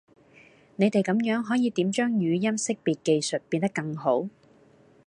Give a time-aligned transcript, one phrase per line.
[0.77, 4.27] 你地咁樣可以點將語音識別技術變得更好?